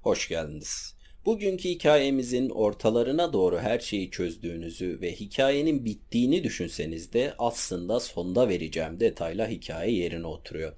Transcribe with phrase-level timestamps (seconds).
[0.00, 0.94] Hoş geldiniz.
[1.26, 9.00] Bugünkü hikayemizin ortalarına doğru her şeyi çözdüğünüzü ve hikayenin bittiğini düşünseniz de aslında sonda vereceğim
[9.00, 10.72] detayla hikaye yerine oturuyor.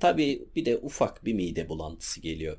[0.00, 2.58] Tabi bir de ufak bir mide bulantısı geliyor.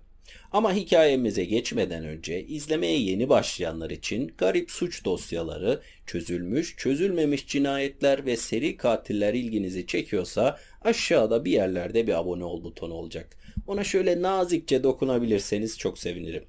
[0.52, 8.38] Ama hikayemize geçmeden önce izlemeye yeni başlayanlar için garip suç dosyaları, çözülmüş, çözülmemiş cinayetler ve
[8.38, 13.38] seri katiller ilginizi çekiyorsa aşağıda bir yerlerde bir abone ol butonu olacak.
[13.68, 16.46] Ona şöyle nazikçe dokunabilirseniz çok sevinirim.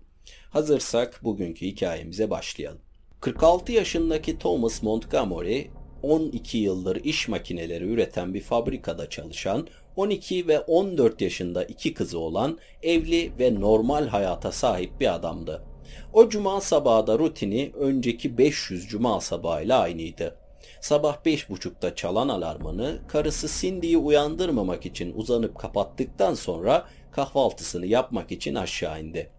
[0.51, 2.81] Hazırsak bugünkü hikayemize başlayalım.
[3.21, 5.63] 46 yaşındaki Thomas Montgomery
[6.03, 12.59] 12 yıldır iş makineleri üreten bir fabrikada çalışan 12 ve 14 yaşında iki kızı olan
[12.83, 15.65] evli ve normal hayata sahip bir adamdı.
[16.13, 20.37] O cuma sabahı da rutini önceki 500 cuma sabahıyla aynıydı.
[20.81, 29.01] Sabah 5.30'da çalan alarmını karısı Cindy'yi uyandırmamak için uzanıp kapattıktan sonra kahvaltısını yapmak için aşağı
[29.01, 29.31] indi.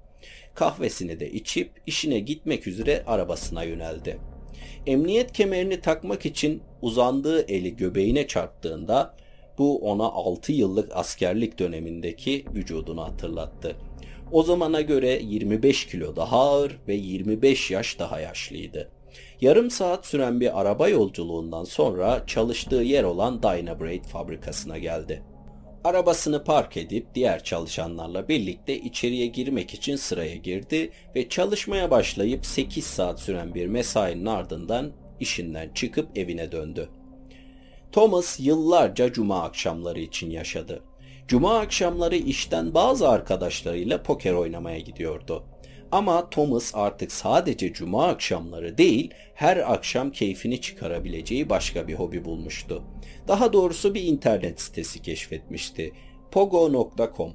[0.55, 4.19] Kahvesini de içip işine gitmek üzere arabasına yöneldi.
[4.87, 9.15] Emniyet kemerini takmak için uzandığı eli göbeğine çarptığında
[9.57, 13.75] bu ona 6 yıllık askerlik dönemindeki vücudunu hatırlattı.
[14.31, 18.94] O zamana göre 25 kilo daha ağır ve 25 yaş daha yaşlıydı.
[19.41, 25.23] Yarım saat süren bir araba yolculuğundan sonra çalıştığı yer olan Dynabrade fabrikasına geldi.
[25.83, 32.83] Arabasını park edip diğer çalışanlarla birlikte içeriye girmek için sıraya girdi ve çalışmaya başlayıp 8
[32.83, 36.89] saat süren bir mesainin ardından işinden çıkıp evine döndü.
[37.91, 40.83] Thomas yıllarca cuma akşamları için yaşadı.
[41.27, 45.43] Cuma akşamları işten bazı arkadaşlarıyla poker oynamaya gidiyordu.
[45.95, 52.83] Ama Thomas artık sadece cuma akşamları değil, her akşam keyfini çıkarabileceği başka bir hobi bulmuştu.
[53.27, 55.91] Daha doğrusu bir internet sitesi keşfetmişti.
[56.31, 57.33] Pogo.com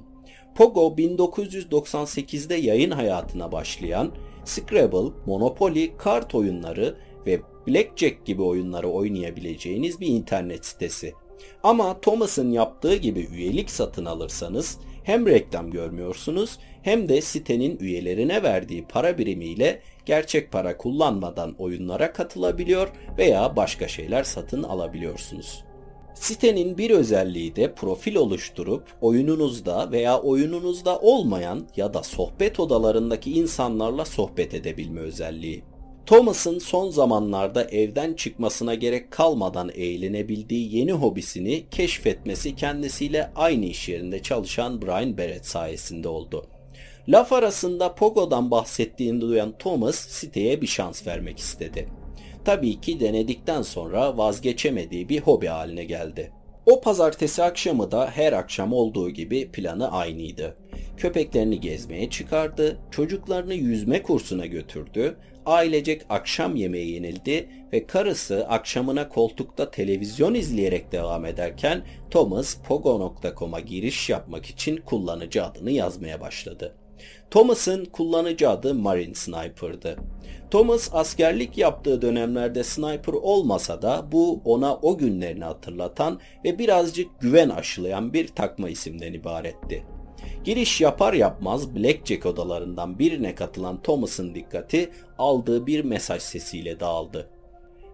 [0.55, 4.11] Pogo 1998'de yayın hayatına başlayan
[4.45, 11.13] Scrabble, Monopoly, kart oyunları ve Blackjack gibi oyunları oynayabileceğiniz bir internet sitesi.
[11.63, 18.85] Ama Thomas'ın yaptığı gibi üyelik satın alırsanız hem reklam görmüyorsunuz hem de sitenin üyelerine verdiği
[18.85, 22.87] para birimiyle gerçek para kullanmadan oyunlara katılabiliyor
[23.17, 25.63] veya başka şeyler satın alabiliyorsunuz.
[26.13, 34.05] Sitenin bir özelliği de profil oluşturup oyununuzda veya oyununuzda olmayan ya da sohbet odalarındaki insanlarla
[34.05, 35.63] sohbet edebilme özelliği.
[36.05, 44.21] Thomas'ın son zamanlarda evden çıkmasına gerek kalmadan eğlenebildiği yeni hobisini keşfetmesi kendisiyle aynı iş yerinde
[44.21, 46.47] çalışan Brian Barrett sayesinde oldu.
[47.09, 51.89] Laf arasında Pogo'dan bahsettiğini duyan Thomas siteye bir şans vermek istedi.
[52.45, 56.31] Tabii ki denedikten sonra vazgeçemediği bir hobi haline geldi.
[56.65, 60.57] O pazartesi akşamı da her akşam olduğu gibi planı aynıydı.
[60.97, 69.71] Köpeklerini gezmeye çıkardı, çocuklarını yüzme kursuna götürdü, ailecek akşam yemeği yenildi ve karısı akşamına koltukta
[69.71, 76.80] televizyon izleyerek devam ederken Thomas Pogo.com'a giriş yapmak için kullanıcı adını yazmaya başladı.
[77.31, 79.97] Thomas'ın kullanıcı adı Marine Sniper'dı.
[80.51, 87.49] Thomas askerlik yaptığı dönemlerde sniper olmasa da bu ona o günlerini hatırlatan ve birazcık güven
[87.49, 89.83] aşılayan bir takma isimden ibaretti.
[90.43, 97.29] Giriş yapar yapmaz Blackjack odalarından birine katılan Thomas'ın dikkati aldığı bir mesaj sesiyle dağıldı.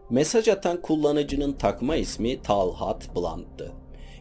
[0.09, 3.71] Mesaj atan kullanıcının takma ismi Talhat Blunt'tı.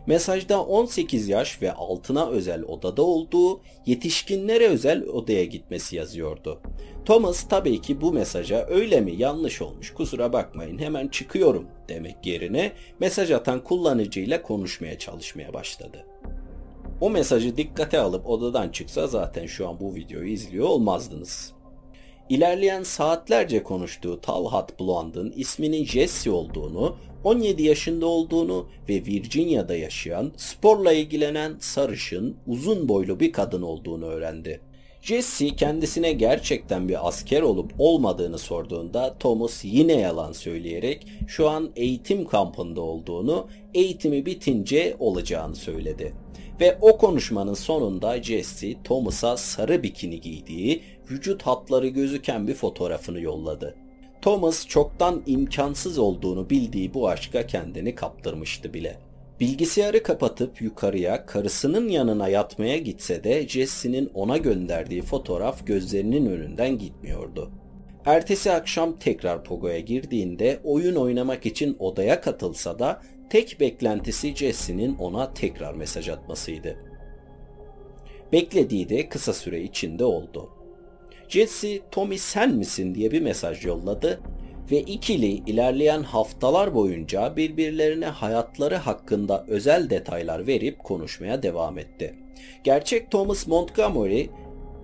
[0.06, 6.60] Mesajda 18 yaş ve altına özel odada olduğu, yetişkinlere özel odaya gitmesi yazıyordu.
[7.04, 12.72] Thomas tabii ki bu mesaja öyle mi yanlış olmuş kusura bakmayın hemen çıkıyorum demek yerine
[13.00, 16.06] mesaj atan kullanıcıyla konuşmaya çalışmaya başladı.
[17.00, 21.55] O mesajı dikkate alıp odadan çıksa zaten şu an bu videoyu izliyor olmazdınız.
[22.30, 30.92] İlerleyen saatlerce konuştuğu Talhat Blonde'ın isminin Jesse olduğunu, 17 yaşında olduğunu ve Virginia'da yaşayan, sporla
[30.92, 34.60] ilgilenen, sarışın, uzun boylu bir kadın olduğunu öğrendi.
[35.02, 42.24] Jesse kendisine gerçekten bir asker olup olmadığını sorduğunda Thomas yine yalan söyleyerek şu an eğitim
[42.24, 46.14] kampında olduğunu, eğitimi bitince olacağını söyledi.
[46.60, 53.76] Ve o konuşmanın sonunda Jesse Thomas'a sarı bikini giydiği, vücut hatları gözüken bir fotoğrafını yolladı.
[54.22, 58.98] Thomas çoktan imkansız olduğunu bildiği bu aşka kendini kaptırmıştı bile.
[59.40, 67.50] Bilgisayarı kapatıp yukarıya karısının yanına yatmaya gitse de Jesse'nin ona gönderdiği fotoğraf gözlerinin önünden gitmiyordu.
[68.06, 75.34] Ertesi akşam tekrar Pogo'ya girdiğinde oyun oynamak için odaya katılsa da tek beklentisi Jesse'nin ona
[75.34, 76.76] tekrar mesaj atmasıydı.
[78.32, 80.50] Beklediği de kısa süre içinde oldu.
[81.28, 84.20] Jesse, Tommy sen misin diye bir mesaj yolladı
[84.70, 92.14] ve ikili ilerleyen haftalar boyunca birbirlerine hayatları hakkında özel detaylar verip konuşmaya devam etti.
[92.64, 94.26] Gerçek Thomas Montgomery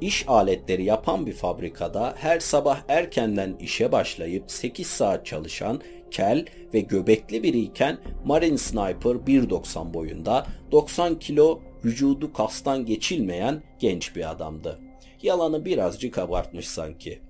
[0.02, 6.44] iş aletleri yapan bir fabrikada her sabah erkenden işe başlayıp 8 saat çalışan kel
[6.74, 14.78] ve göbekli biriyken Marine Sniper 1.90 boyunda 90 kilo vücudu kastan geçilmeyen genç bir adamdı.
[15.22, 17.20] Yalanı birazcık abartmış sanki.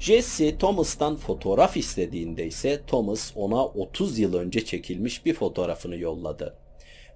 [0.00, 6.58] Jesse Thomas'tan fotoğraf istediğinde ise Thomas ona 30 yıl önce çekilmiş bir fotoğrafını yolladı.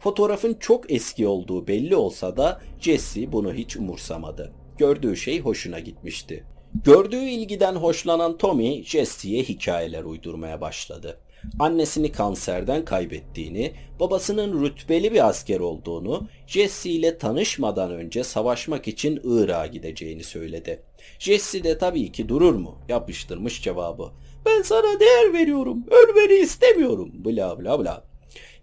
[0.00, 4.52] Fotoğrafın çok eski olduğu belli olsa da Jesse bunu hiç umursamadı.
[4.78, 6.44] Gördüğü şey hoşuna gitmişti.
[6.84, 11.20] Gördüğü ilgiden hoşlanan Tommy Jesse'ye hikayeler uydurmaya başladı.
[11.58, 19.66] Annesini kanserden kaybettiğini, babasının rütbeli bir asker olduğunu, Jesse ile tanışmadan önce savaşmak için Irak'a
[19.66, 20.82] gideceğini söyledi.
[21.18, 22.78] Jesse de tabii ki durur mu?
[22.88, 24.12] Yapıştırmış cevabı.
[24.46, 28.07] Ben sana değer veriyorum, ölmeni istemiyorum, bla bla bla.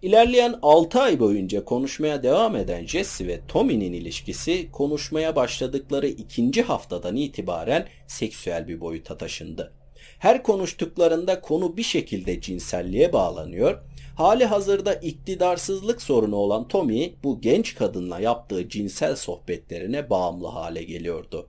[0.02, 7.16] İlerleyen 6 ay boyunca konuşmaya devam eden Jesse ve Tommy'nin ilişkisi konuşmaya başladıkları ikinci haftadan
[7.16, 9.72] itibaren seksüel bir boyuta taşındı.
[10.18, 13.82] Her konuştuklarında konu bir şekilde cinselliğe bağlanıyor.
[14.16, 21.48] Hali hazırda iktidarsızlık sorunu olan Tommy bu genç kadınla yaptığı cinsel sohbetlerine bağımlı hale geliyordu.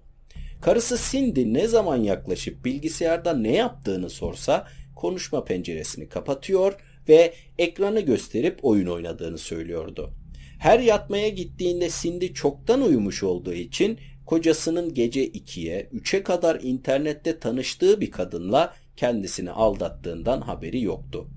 [0.61, 6.73] Karısı Cindy ne zaman yaklaşıp bilgisayarda ne yaptığını sorsa konuşma penceresini kapatıyor
[7.09, 10.13] ve ekranı gösterip oyun oynadığını söylüyordu.
[10.59, 18.01] Her yatmaya gittiğinde Cindy çoktan uyumuş olduğu için kocasının gece 2'ye 3'e kadar internette tanıştığı
[18.01, 21.27] bir kadınla kendisini aldattığından haberi yoktu.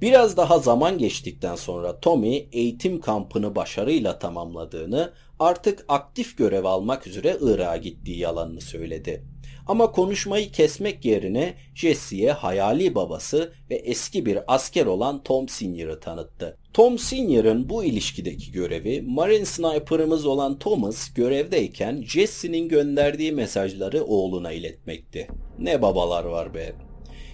[0.00, 7.36] Biraz daha zaman geçtikten sonra Tommy eğitim kampını başarıyla tamamladığını, artık aktif görev almak üzere
[7.40, 9.24] Irak'a gittiği yalanını söyledi.
[9.66, 16.58] Ama konuşmayı kesmek yerine Jesse'ye hayali babası ve eski bir asker olan Tom Senior'ı tanıttı.
[16.72, 25.28] Tom Senior'ın bu ilişkideki görevi Marine Sniper'ımız olan Thomas görevdeyken Jesse'nin gönderdiği mesajları oğluna iletmekti.
[25.58, 26.72] Ne babalar var be.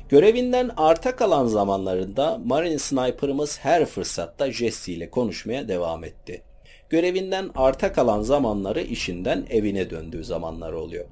[0.09, 6.43] Görevinden arta kalan zamanlarında Marine Sniper'ımız her fırsatta Jesse ile konuşmaya devam etti.
[6.91, 11.05] Görevinden arta kalan zamanları işinden evine döndüğü zamanlar oluyor.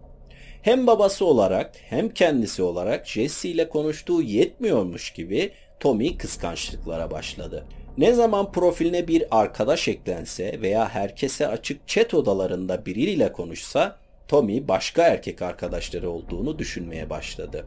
[0.62, 7.66] Hem babası olarak hem kendisi olarak Jesse ile konuştuğu yetmiyormuş gibi Tommy kıskançlıklara başladı.
[7.98, 15.02] Ne zaman profiline bir arkadaş eklense veya herkese açık chat odalarında biriyle konuşsa Tommy başka
[15.02, 17.66] erkek arkadaşları olduğunu düşünmeye başladı.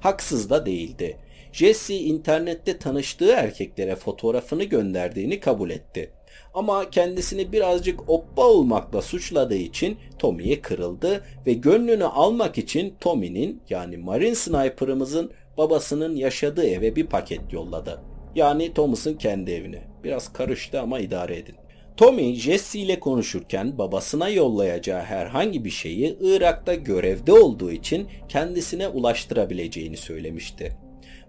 [0.00, 1.16] Haksız da değildi.
[1.52, 6.10] Jesse internette tanıştığı erkeklere fotoğrafını gönderdiğini kabul etti.
[6.54, 13.96] Ama kendisini birazcık oppa olmakla suçladığı için Tommy'ye kırıldı ve gönlünü almak için Tommy'nin yani
[13.96, 18.00] Marine Sniper'ımızın babasının yaşadığı eve bir paket yolladı.
[18.34, 19.82] Yani Thomas'ın kendi evine.
[20.04, 21.54] Biraz karıştı ama idare edin.
[21.96, 29.96] Tommy Jesse ile konuşurken babasına yollayacağı herhangi bir şeyi Irak'ta görevde olduğu için kendisine ulaştırabileceğini
[29.96, 30.76] söylemişti.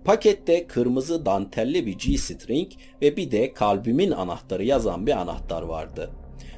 [0.06, 2.72] Pakette kırmızı dantelli bir G-string
[3.02, 6.12] ve bir de kalbimin anahtarı yazan bir anahtar vardı.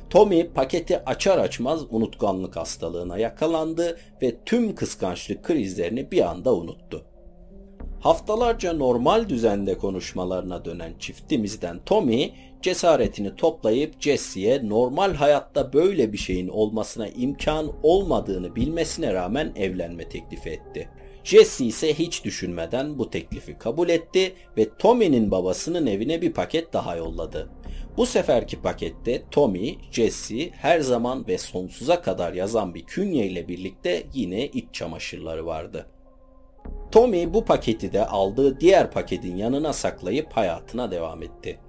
[0.09, 7.05] Tommy paketi açar açmaz unutkanlık hastalığına yakalandı ve tüm kıskançlık krizlerini bir anda unuttu.
[7.99, 16.47] Haftalarca normal düzende konuşmalarına dönen çiftimizden Tommy cesaretini toplayıp Jesse'ye normal hayatta böyle bir şeyin
[16.47, 20.89] olmasına imkan olmadığını bilmesine rağmen evlenme teklifi etti.
[21.25, 26.95] Jesse ise hiç düşünmeden bu teklifi kabul etti ve Tommy'nin babasının evine bir paket daha
[26.95, 27.49] yolladı.
[27.97, 34.03] Bu seferki pakette Tommy, Jesse her zaman ve sonsuza kadar yazan bir künye ile birlikte
[34.13, 35.87] yine iç çamaşırları vardı.
[36.91, 41.59] Tommy bu paketi de aldığı diğer paketin yanına saklayıp hayatına devam etti.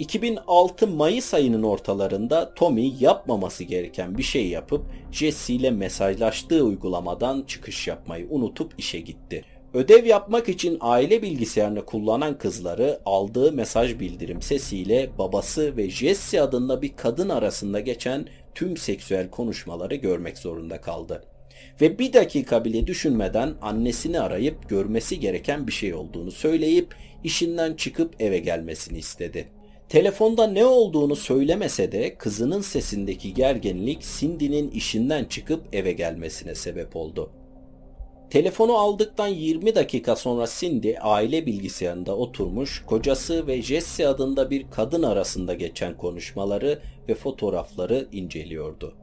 [0.00, 7.88] 2006 Mayıs ayının ortalarında Tommy yapmaması gereken bir şey yapıp Jesse ile mesajlaştığı uygulamadan çıkış
[7.88, 9.44] yapmayı unutup işe gitti.
[9.74, 16.82] Ödev yapmak için aile bilgisayarını kullanan kızları aldığı mesaj bildirim sesiyle babası ve Jesse adında
[16.82, 21.24] bir kadın arasında geçen tüm seksüel konuşmaları görmek zorunda kaldı.
[21.80, 28.14] Ve bir dakika bile düşünmeden annesini arayıp görmesi gereken bir şey olduğunu söyleyip işinden çıkıp
[28.20, 29.59] eve gelmesini istedi.
[29.90, 37.30] Telefonda ne olduğunu söylemese de kızının sesindeki gerginlik Cindy'nin işinden çıkıp eve gelmesine sebep oldu.
[38.30, 45.02] Telefonu aldıktan 20 dakika sonra Cindy aile bilgisayarında oturmuş kocası ve Jesse adında bir kadın
[45.02, 46.78] arasında geçen konuşmaları
[47.08, 48.94] ve fotoğrafları inceliyordu.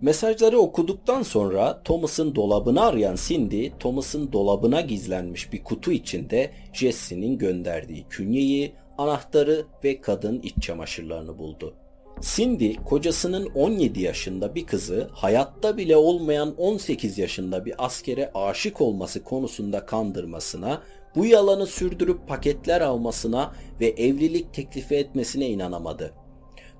[0.00, 8.04] Mesajları okuduktan sonra Thomas'ın dolabını arayan Cindy, Thomas'ın dolabına gizlenmiş bir kutu içinde Jesse'nin gönderdiği
[8.10, 11.74] künyeyi, anahtarı ve kadın iç çamaşırlarını buldu.
[12.20, 19.24] Cindy kocasının 17 yaşında bir kızı hayatta bile olmayan 18 yaşında bir askere aşık olması
[19.24, 20.82] konusunda kandırmasına,
[21.16, 26.14] bu yalanı sürdürüp paketler almasına ve evlilik teklifi etmesine inanamadı.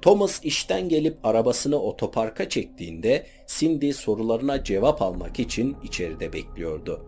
[0.03, 7.07] Thomas işten gelip arabasını otoparka çektiğinde Cindy sorularına cevap almak için içeride bekliyordu.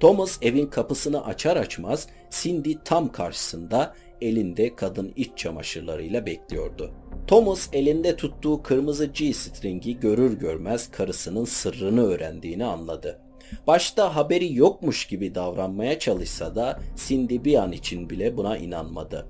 [0.00, 6.94] Thomas evin kapısını açar açmaz Cindy tam karşısında elinde kadın iç çamaşırlarıyla bekliyordu.
[7.26, 13.20] Thomas elinde tuttuğu kırmızı G-string'i görür görmez karısının sırrını öğrendiğini anladı.
[13.66, 19.26] Başta haberi yokmuş gibi davranmaya çalışsa da Cindy bir an için bile buna inanmadı.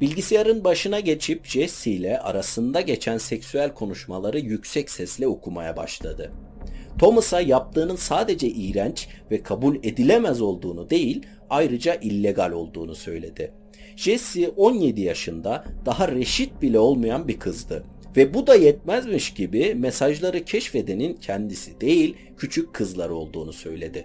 [0.00, 6.32] Bilgisayarın başına geçip Jesse ile arasında geçen seksüel konuşmaları yüksek sesle okumaya başladı.
[6.98, 13.52] Thomas'a yaptığının sadece iğrenç ve kabul edilemez olduğunu değil, ayrıca illegal olduğunu söyledi.
[13.96, 17.84] Jesse 17 yaşında daha reşit bile olmayan bir kızdı.
[18.16, 24.04] Ve bu da yetmezmiş gibi mesajları keşfedenin kendisi değil küçük kızlar olduğunu söyledi.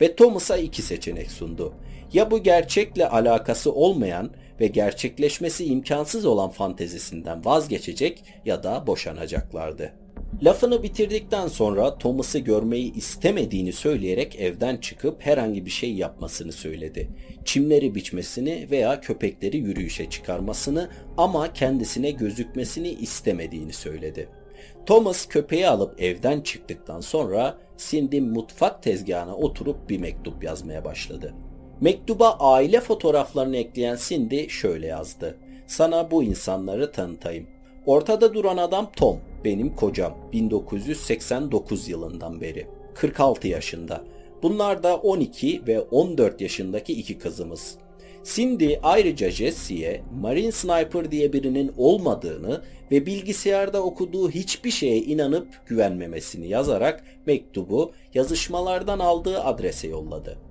[0.00, 1.74] Ve Thomas'a iki seçenek sundu.
[2.12, 9.92] Ya bu gerçekle alakası olmayan ve gerçekleşmesi imkansız olan fantezisinden vazgeçecek ya da boşanacaklardı.
[10.42, 17.08] Lafını bitirdikten sonra Thomas'ı görmeyi istemediğini söyleyerek evden çıkıp herhangi bir şey yapmasını söyledi.
[17.44, 24.28] Çimleri biçmesini veya köpekleri yürüyüşe çıkarmasını ama kendisine gözükmesini istemediğini söyledi.
[24.86, 31.34] Thomas köpeği alıp evden çıktıktan sonra Cindy mutfak tezgahına oturup bir mektup yazmaya başladı.
[31.80, 35.38] Mektuba aile fotoğraflarını ekleyen Cindy şöyle yazdı.
[35.66, 37.46] Sana bu insanları tanıtayım.
[37.86, 42.66] Ortada duran adam Tom, benim kocam 1989 yılından beri.
[42.94, 44.04] 46 yaşında.
[44.42, 47.76] Bunlar da 12 ve 14 yaşındaki iki kızımız.
[48.24, 56.48] Cindy ayrıca Jesse'ye Marine Sniper diye birinin olmadığını ve bilgisayarda okuduğu hiçbir şeye inanıp güvenmemesini
[56.48, 60.49] yazarak mektubu yazışmalardan aldığı adrese yolladı.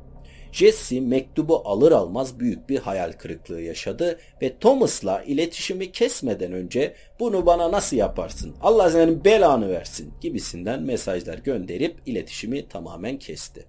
[0.52, 7.46] Jesse mektubu alır almaz büyük bir hayal kırıklığı yaşadı ve Thomas'la iletişimi kesmeden önce bunu
[7.46, 13.66] bana nasıl yaparsın Allah senin belanı versin gibisinden mesajlar gönderip iletişimi tamamen kesti.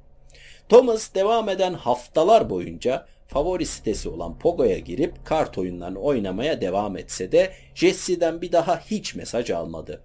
[0.68, 7.32] Thomas devam eden haftalar boyunca favori sitesi olan Pogo'ya girip kart oyunlarını oynamaya devam etse
[7.32, 10.02] de Jesse'den bir daha hiç mesaj almadı.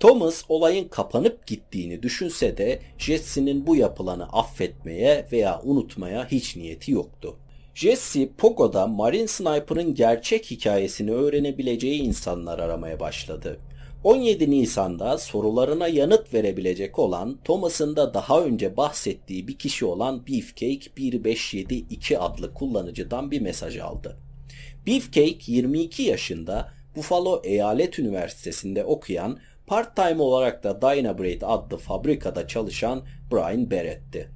[0.00, 7.36] Thomas olayın kapanıp gittiğini düşünse de Jesse'nin bu yapılanı affetmeye veya unutmaya hiç niyeti yoktu.
[7.74, 13.60] Jesse Pogo'da Marine Sniper'ın gerçek hikayesini öğrenebileceği insanlar aramaya başladı.
[14.04, 20.96] 17 Nisan'da sorularına yanıt verebilecek olan Thomas'ın da daha önce bahsettiği bir kişi olan Beefcake
[20.96, 24.16] 1572 adlı kullanıcıdan bir mesaj aldı.
[24.86, 33.02] Beefcake 22 yaşında Buffalo Eyalet Üniversitesi'nde okuyan part-time olarak da Dynabrade adlı fabrikada çalışan
[33.32, 34.30] Brian Barrett'ti.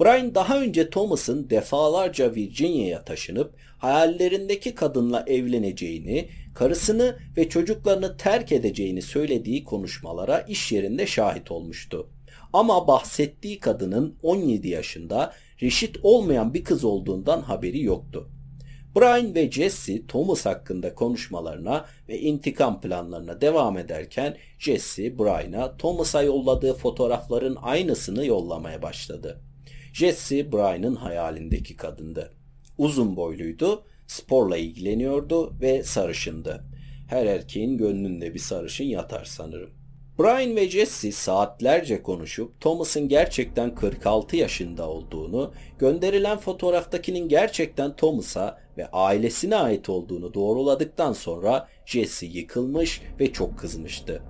[0.00, 9.02] Brian daha önce Thomas'ın defalarca Virginia'ya taşınıp hayallerindeki kadınla evleneceğini, karısını ve çocuklarını terk edeceğini
[9.02, 12.08] söylediği konuşmalara iş yerinde şahit olmuştu.
[12.52, 15.32] Ama bahsettiği kadının 17 yaşında
[15.62, 18.30] reşit olmayan bir kız olduğundan haberi yoktu.
[18.98, 26.74] Brian ve Jesse Thomas hakkında konuşmalarına ve intikam planlarına devam ederken Jesse Brian'a Thomas'a yolladığı
[26.74, 29.40] fotoğrafların aynısını yollamaya başladı.
[29.92, 32.32] Jesse Brian'ın hayalindeki kadındı.
[32.78, 36.64] Uzun boyluydu, sporla ilgileniyordu ve sarışındı.
[37.08, 39.70] Her erkeğin gönlünde bir sarışın yatar sanırım.
[40.18, 48.90] Brian ve Jesse saatlerce konuşup Thomas'ın gerçekten 46 yaşında olduğunu, gönderilen fotoğraftakinin gerçekten Thomas'a ve
[48.92, 54.22] ailesine ait olduğunu doğruladıktan sonra Jesse yıkılmış ve çok kızmıştı.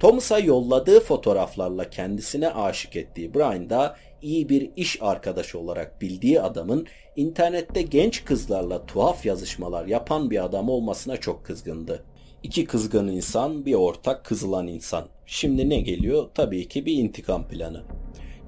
[0.00, 6.86] Thomas'a yolladığı fotoğraflarla kendisine aşık ettiği Brian da iyi bir iş arkadaşı olarak bildiği adamın
[7.16, 12.04] internette genç kızlarla tuhaf yazışmalar yapan bir adam olmasına çok kızgındı.
[12.42, 15.06] İki kızgın insan, bir ortak kızılan insan.
[15.26, 16.28] Şimdi ne geliyor?
[16.34, 17.82] Tabii ki bir intikam planı.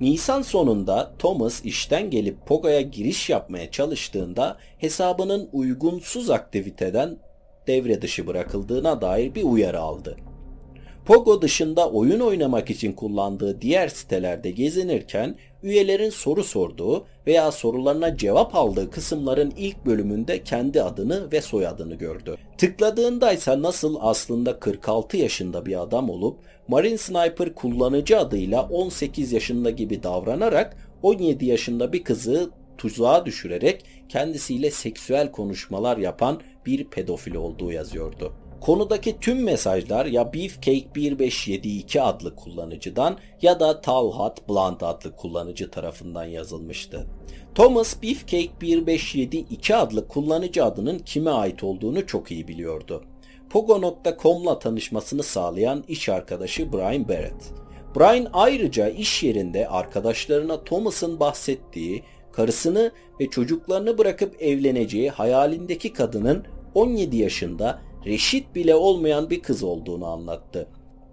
[0.01, 7.19] Nisan sonunda Thomas işten gelip Pogo'ya giriş yapmaya çalıştığında hesabının uygunsuz aktiviteden
[7.67, 10.17] devre dışı bırakıldığına dair bir uyarı aldı.
[11.07, 18.55] Pogo dışında oyun oynamak için kullandığı diğer sitelerde gezinirken üyelerin soru sorduğu veya sorularına cevap
[18.55, 22.37] aldığı kısımların ilk bölümünde kendi adını ve soyadını gördü.
[22.59, 26.39] Tıkladığında ise nasıl aslında 46 yaşında bir adam olup
[26.69, 34.71] Marine Sniper kullanıcı adıyla 18 yaşında gibi davranarak 17 yaşında bir kızı tuzağa düşürerek kendisiyle
[34.71, 38.33] seksüel konuşmalar yapan bir pedofil olduğu yazıyordu.
[38.61, 47.07] Konudaki tüm mesajlar ya Beefcake1572 adlı kullanıcıdan ya da Talhat Blunt adlı kullanıcı tarafından yazılmıştı.
[47.55, 53.05] Thomas Beefcake1572 adlı kullanıcı adının kime ait olduğunu çok iyi biliyordu.
[53.51, 57.53] Pogo.com'la tanışmasını sağlayan iş arkadaşı Brian Barrett.
[57.97, 62.03] Brian ayrıca iş yerinde arkadaşlarına Thomas'ın bahsettiği
[62.33, 70.07] karısını ve çocuklarını bırakıp evleneceği hayalindeki kadının 17 yaşında reşit bile olmayan bir kız olduğunu
[70.07, 70.69] anlattı.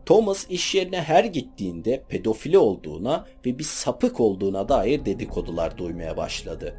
[0.06, 6.75] Thomas iş yerine her gittiğinde pedofili olduğuna ve bir sapık olduğuna dair dedikodular duymaya başladı.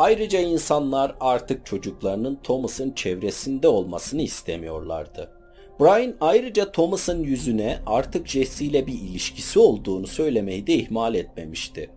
[0.00, 5.30] Ayrıca insanlar artık çocuklarının Thomas'ın çevresinde olmasını istemiyorlardı.
[5.80, 11.90] Brian ayrıca Thomas'ın yüzüne artık Jesse ile bir ilişkisi olduğunu söylemeyi de ihmal etmemişti.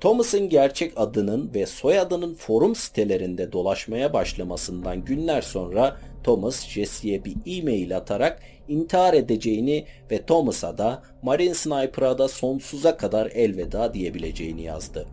[0.00, 7.96] Thomas'ın gerçek adının ve soyadının forum sitelerinde dolaşmaya başlamasından günler sonra Thomas Jesse'ye bir e-mail
[7.96, 15.06] atarak intihar edeceğini ve Thomas'a da Marine Sniper'a da sonsuza kadar elveda diyebileceğini yazdı.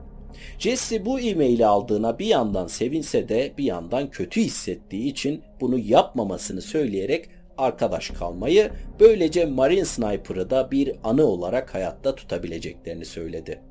[0.59, 6.61] Jesse bu e-maili aldığına bir yandan sevinse de bir yandan kötü hissettiği için bunu yapmamasını
[6.61, 13.61] söyleyerek arkadaş kalmayı böylece Marine Sniper'ı da bir anı olarak hayatta tutabileceklerini söyledi.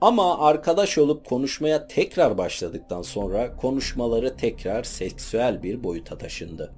[0.00, 6.72] Ama arkadaş olup konuşmaya tekrar başladıktan sonra konuşmaları tekrar seksüel bir boyuta taşındı.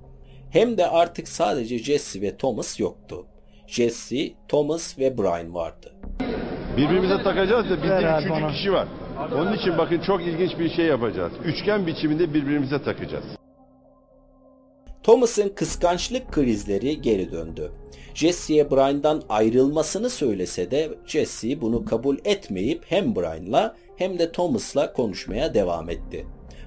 [0.50, 3.26] Hem de artık sadece Jesse ve Thomas yoktu.
[3.66, 5.94] Jesse, Thomas ve Brian vardı.
[6.76, 8.88] Birbirimize takacağız da bizde abi üçüncü kişi var.
[9.34, 11.32] Onun için bakın çok ilginç bir şey yapacağız.
[11.44, 13.24] Üçgen biçiminde birbirimize takacağız.
[15.02, 17.72] Thomas'ın kıskançlık krizleri geri döndü.
[18.14, 25.54] Jesse'ye Brian'dan ayrılmasını söylese de Jesse bunu kabul etmeyip hem Brian'la hem de Thomas'la konuşmaya
[25.54, 26.26] devam etti.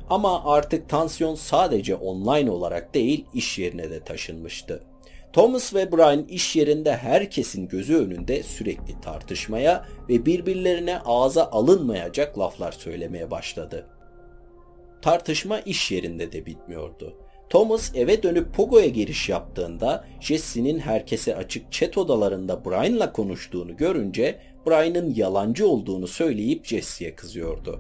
[0.10, 4.84] Ama artık tansiyon sadece online olarak değil iş yerine de taşınmıştı.
[5.34, 12.72] Thomas ve Brian iş yerinde herkesin gözü önünde sürekli tartışmaya ve birbirlerine ağza alınmayacak laflar
[12.72, 13.88] söylemeye başladı.
[15.02, 17.18] Tartışma iş yerinde de bitmiyordu.
[17.50, 25.14] Thomas eve dönüp Pogo'ya giriş yaptığında Jesse'nin herkese açık chat odalarında Brian'la konuştuğunu görünce Brian'ın
[25.14, 27.80] yalancı olduğunu söyleyip Jesse'ye kızıyordu.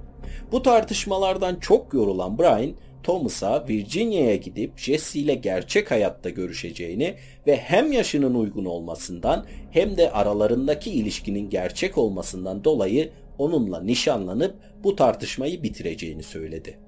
[0.51, 2.71] Bu tartışmalardan çok yorulan Brian,
[3.03, 7.15] Thomas'a Virginia'ya gidip Jesse ile gerçek hayatta görüşeceğini
[7.47, 14.95] ve hem yaşının uygun olmasından hem de aralarındaki ilişkinin gerçek olmasından dolayı onunla nişanlanıp bu
[14.95, 16.79] tartışmayı bitireceğini söyledi.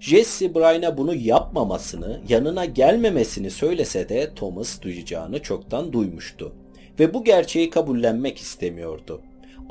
[0.00, 6.52] Jesse Brian'a bunu yapmamasını, yanına gelmemesini söylese de Thomas duyacağını çoktan duymuştu
[7.00, 9.20] ve bu gerçeği kabullenmek istemiyordu.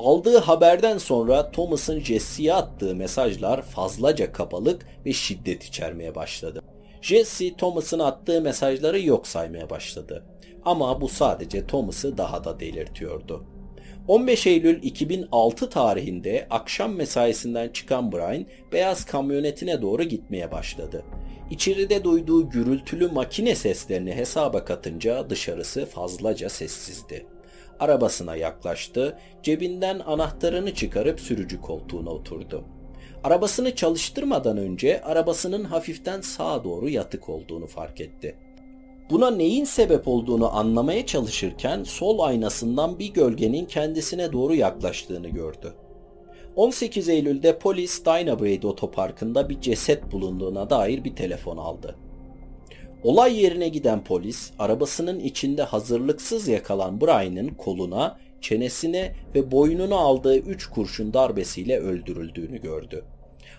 [0.02, 6.62] Aldığı haberden sonra Thomas'ın Jesse'ye attığı mesajlar fazlaca kabalık ve şiddet içermeye başladı.
[7.02, 10.24] Jesse Thomas'ın attığı mesajları yok saymaya başladı.
[10.64, 13.44] Ama bu sadece Thomas'ı daha da delirtiyordu.
[14.08, 21.04] 15 Eylül 2006 tarihinde akşam mesaisinden çıkan Brian beyaz kamyonetine doğru gitmeye başladı.
[21.50, 27.26] İçeride duyduğu gürültülü makine seslerini hesaba katınca dışarısı fazlaca sessizdi.
[27.82, 32.64] Arabasına yaklaştı, cebinden anahtarını çıkarıp sürücü koltuğuna oturdu.
[33.24, 38.36] Arabasını çalıştırmadan önce arabasının hafiften sağa doğru yatık olduğunu fark etti.
[39.10, 45.74] Buna neyin sebep olduğunu anlamaya çalışırken sol aynasından bir gölgenin kendisine doğru yaklaştığını gördü.
[46.56, 51.96] 18 Eylül'de polis Dynabrade otoparkında bir ceset bulunduğuna dair bir telefon aldı.
[53.04, 60.66] Olay yerine giden polis arabasının içinde hazırlıksız yakalan Brian'ın koluna, çenesine ve boynuna aldığı 3
[60.66, 63.04] kurşun darbesiyle öldürüldüğünü gördü.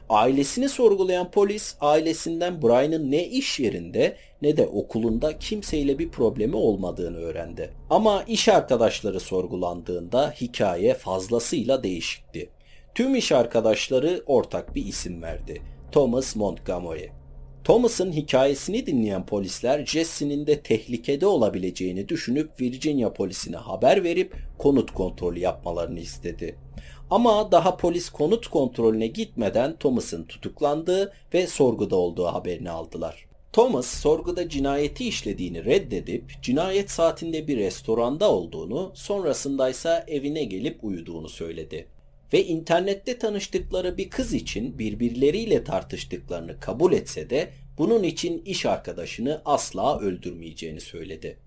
[0.10, 7.18] Ailesini sorgulayan polis ailesinden Brian'ın ne iş yerinde ne de okulunda kimseyle bir problemi olmadığını
[7.18, 7.74] öğrendi.
[7.90, 12.50] Ama iş arkadaşları sorgulandığında hikaye fazlasıyla değişikti.
[12.96, 15.62] Tüm iş arkadaşları ortak bir isim verdi.
[15.92, 17.23] Thomas Montgomery.
[17.64, 25.40] Thomas'ın hikayesini dinleyen polisler Jesse'nin de tehlikede olabileceğini düşünüp Virginia polisine haber verip konut kontrolü
[25.40, 26.56] yapmalarını istedi.
[27.10, 33.26] Ama daha polis konut kontrolüne gitmeden Thomas'ın tutuklandığı ve sorguda olduğu haberini aldılar.
[33.54, 41.30] Thomas sorguda cinayeti işlediğini reddedip cinayet saatinde bir restoranda olduğunu, sonrasında ise evine gelip uyuduğunu
[41.30, 41.88] söyledi.
[42.34, 49.42] Ve internette tanıştıkları bir kız için birbirleriyle tartıştıklarını kabul etse de bunun için iş arkadaşını
[49.46, 51.38] asla öldürmeyeceğini söyledi.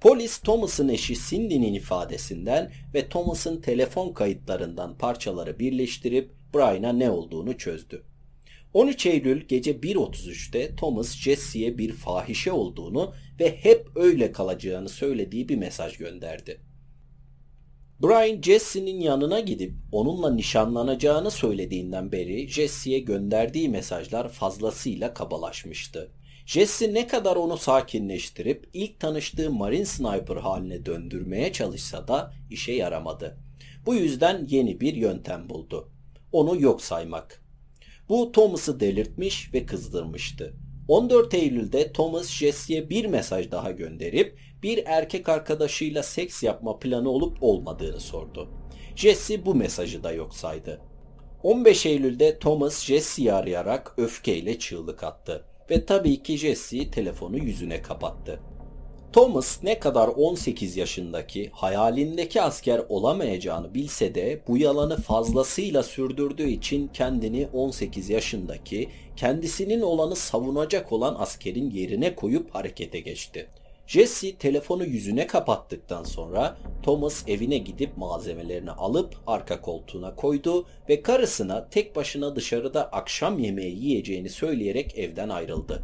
[0.00, 8.02] Polis Thomas'ın eşi Cindy'nin ifadesinden ve Thomas'ın telefon kayıtlarından parçaları birleştirip Brian'a ne olduğunu çözdü.
[8.74, 15.56] 13 Eylül gece 1.33'te Thomas Jesse'ye bir fahişe olduğunu ve hep öyle kalacağını söylediği bir
[15.56, 16.67] mesaj gönderdi.
[18.02, 26.12] Brian Jesse'nin yanına gidip onunla nişanlanacağını söylediğinden beri Jesse'ye gönderdiği mesajlar fazlasıyla kabalaşmıştı.
[26.46, 33.36] Jesse ne kadar onu sakinleştirip ilk tanıştığı Marine Sniper haline döndürmeye çalışsa da işe yaramadı.
[33.86, 35.88] Bu yüzden yeni bir yöntem buldu.
[36.32, 37.42] Onu yok saymak.
[38.08, 40.54] Bu Thomas'ı delirtmiş ve kızdırmıştı.
[40.88, 47.42] 14 Eylül'de Thomas Jesse'ye bir mesaj daha gönderip bir erkek arkadaşıyla seks yapma planı olup
[47.42, 48.48] olmadığını sordu.
[48.96, 50.80] Jesse bu mesajı da yok saydı.
[51.42, 58.40] 15 Eylül'de Thomas Jesse'yi arayarak öfkeyle çığlık attı ve tabii ki Jesse telefonu yüzüne kapattı.
[59.12, 66.88] Thomas ne kadar 18 yaşındaki hayalindeki asker olamayacağını bilse de bu yalanı fazlasıyla sürdürdüğü için
[66.88, 73.48] kendini 18 yaşındaki kendisinin olanı savunacak olan askerin yerine koyup harekete geçti.
[73.88, 81.68] Jesse telefonu yüzüne kapattıktan sonra Thomas evine gidip malzemelerini alıp arka koltuğuna koydu ve karısına
[81.68, 85.82] tek başına dışarıda akşam yemeği yiyeceğini söyleyerek evden ayrıldı.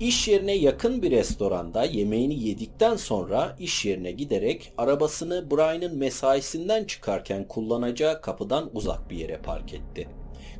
[0.00, 7.48] İş yerine yakın bir restoranda yemeğini yedikten sonra iş yerine giderek arabasını Brian'ın mesaisinden çıkarken
[7.48, 10.08] kullanacağı kapıdan uzak bir yere park etti.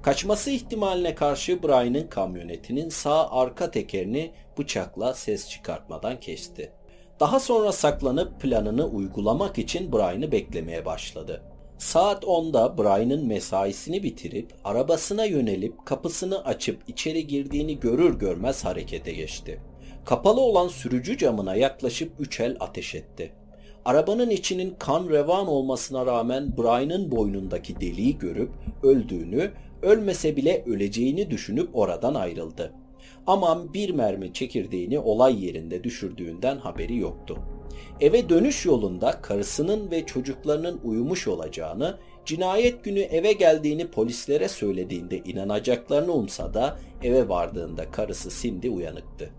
[0.04, 6.72] Kaçması ihtimaline karşı Brian'ın kamyonetinin sağ arka tekerini bıçakla ses çıkartmadan kesti.
[7.20, 11.42] Daha sonra saklanıp planını uygulamak için Brian'ı beklemeye başladı.
[11.78, 19.60] Saat 10'da Brian'ın mesaisini bitirip arabasına yönelip kapısını açıp içeri girdiğini görür görmez harekete geçti.
[20.04, 23.32] Kapalı olan sürücü camına yaklaşıp üç el ateş etti.
[23.84, 28.50] Arabanın içinin kan revan olmasına rağmen Brian'ın boynundaki deliği görüp
[28.82, 29.50] öldüğünü,
[29.84, 32.72] ölmese bile öleceğini düşünüp oradan ayrıldı.
[33.26, 37.38] Aman bir mermi çekirdeğini olay yerinde düşürdüğünden haberi yoktu.
[38.00, 46.12] Eve dönüş yolunda karısının ve çocuklarının uyumuş olacağını, cinayet günü eve geldiğini polislere söylediğinde inanacaklarını
[46.12, 49.30] umsa da eve vardığında karısı Cindy uyanıktı.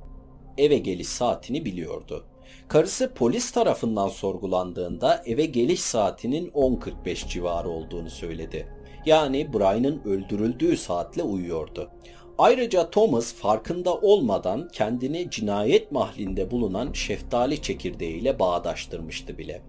[0.57, 2.25] Eve geliş saatini biliyordu.
[2.67, 8.74] Karısı polis tarafından sorgulandığında eve geliş saatinin 10.45 civarı olduğunu söyledi.
[9.05, 11.91] Yani Brian'ın öldürüldüğü saatle uyuyordu.
[12.37, 19.61] Ayrıca Thomas farkında olmadan kendini cinayet mahlinde bulunan şeftali çekirdeğiyle bağdaştırmıştı bile.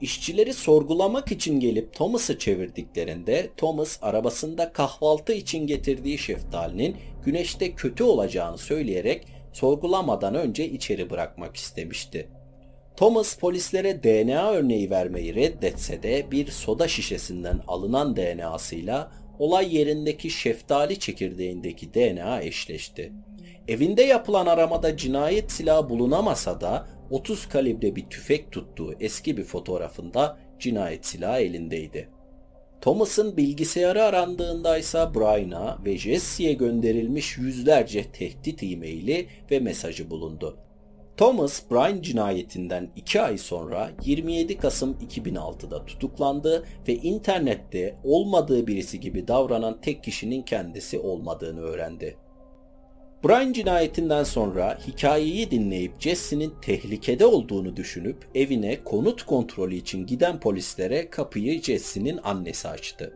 [0.00, 8.58] İşçileri sorgulamak için gelip Thomas'ı çevirdiklerinde Thomas arabasında kahvaltı için getirdiği şeftalinin güneşte kötü olacağını
[8.58, 12.28] söyleyerek sorgulamadan önce içeri bırakmak istemişti.
[12.96, 20.98] Thomas polislere DNA örneği vermeyi reddetse de bir soda şişesinden alınan DNA'sıyla olay yerindeki şeftali
[20.98, 23.12] çekirdeğindeki DNA eşleşti.
[23.68, 30.38] Evinde yapılan aramada cinayet silahı bulunamasa da 30 kalibre bir tüfek tuttuğu eski bir fotoğrafında
[30.58, 32.08] cinayet silahı elindeydi.
[32.80, 40.58] Thomas'ın bilgisayarı arandığında ise Brian'a ve Jesse'ye gönderilmiş yüzlerce tehdit e-maili ve mesajı bulundu.
[41.22, 49.28] Thomas Bryan cinayetinden 2 ay sonra 27 Kasım 2006'da tutuklandı ve internette olmadığı birisi gibi
[49.28, 52.16] davranan tek kişinin kendisi olmadığını öğrendi.
[53.24, 61.10] Bryan cinayetinden sonra hikayeyi dinleyip Jesse'nin tehlikede olduğunu düşünüp evine konut kontrolü için giden polislere
[61.10, 63.12] kapıyı Jesse'nin annesi açtı.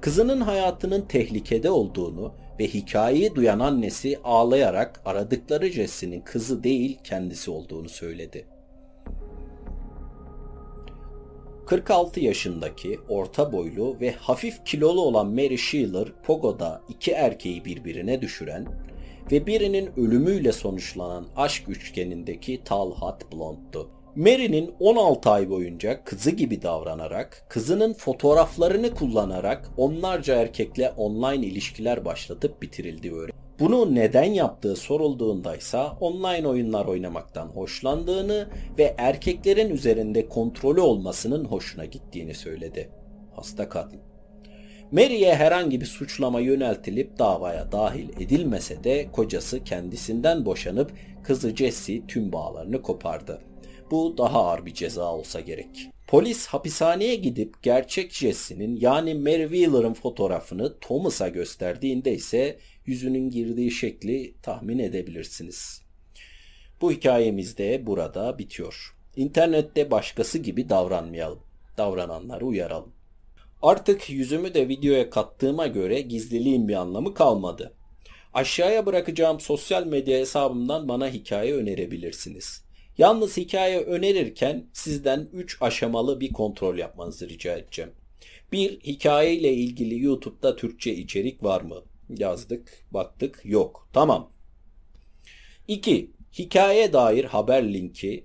[0.00, 7.88] Kızının hayatının tehlikede olduğunu ve hikayeyi duyan annesi ağlayarak aradıkları Jesse'nin kızı değil kendisi olduğunu
[7.88, 8.46] söyledi.
[11.66, 18.66] 46 yaşındaki orta boylu ve hafif kilolu olan Mary Sheeler Pogo'da iki erkeği birbirine düşüren
[19.32, 23.90] ve birinin ölümüyle sonuçlanan aşk üçgenindeki Talhat Blond'tu.
[24.16, 32.62] Mary'nin 16 ay boyunca kızı gibi davranarak, kızının fotoğraflarını kullanarak onlarca erkekle online ilişkiler başlatıp
[32.62, 33.38] bitirildiği öğrenildi.
[33.60, 41.84] Bunu neden yaptığı sorulduğunda ise online oyunlar oynamaktan hoşlandığını ve erkeklerin üzerinde kontrolü olmasının hoşuna
[41.84, 42.90] gittiğini söyledi.
[43.36, 44.07] Hasta kadın.
[44.92, 50.92] Mary'e herhangi bir suçlama yöneltilip davaya dahil edilmese de kocası kendisinden boşanıp
[51.24, 53.42] kızı Jessie tüm bağlarını kopardı.
[53.90, 55.90] Bu daha ağır bir ceza olsa gerek.
[56.06, 64.34] Polis hapishaneye gidip gerçek Jesse'nin yani Mary Wheeler'ın fotoğrafını Thomas'a gösterdiğinde ise yüzünün girdiği şekli
[64.42, 65.82] tahmin edebilirsiniz.
[66.80, 68.96] Bu hikayemiz de burada bitiyor.
[69.16, 71.40] İnternette başkası gibi davranmayalım.
[71.78, 72.97] Davrananları uyaralım.
[73.62, 77.74] Artık yüzümü de videoya kattığıma göre gizliliğin bir anlamı kalmadı.
[78.34, 82.64] Aşağıya bırakacağım sosyal medya hesabımdan bana hikaye önerebilirsiniz.
[82.98, 87.92] Yalnız hikaye önerirken sizden 3 aşamalı bir kontrol yapmanızı rica edeceğim.
[88.52, 88.80] 1.
[88.80, 91.82] Hikaye ile ilgili YouTube'da Türkçe içerik var mı?
[92.18, 93.88] Yazdık, baktık, yok.
[93.92, 94.30] Tamam.
[95.68, 96.10] 2.
[96.38, 98.24] Hikaye dair haber linki,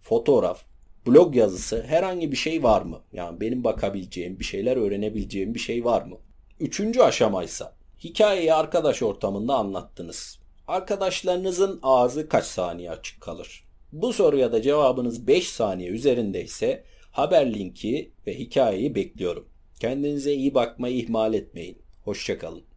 [0.00, 0.64] fotoğraf,
[1.10, 3.00] blog yazısı herhangi bir şey var mı?
[3.12, 6.16] Yani benim bakabileceğim, bir şeyler öğrenebileceğim bir şey var mı?
[6.60, 10.38] Üçüncü aşamaysa hikayeyi arkadaş ortamında anlattınız.
[10.68, 13.64] Arkadaşlarınızın ağzı kaç saniye açık kalır?
[13.92, 19.48] Bu soruya da cevabınız 5 saniye üzerindeyse haber linki ve hikayeyi bekliyorum.
[19.80, 21.78] Kendinize iyi bakmayı ihmal etmeyin.
[22.04, 22.69] Hoşçakalın.